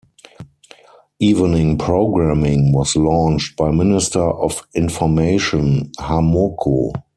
Evening 1.19 1.77
programming 1.77 2.73
was 2.73 2.95
launched 2.95 3.55
by 3.55 3.69
Minister 3.69 4.23
of 4.31 4.67
Information 4.73 5.91
Harmoko. 5.99 6.91